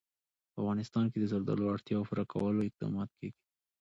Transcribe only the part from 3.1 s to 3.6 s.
کېږي.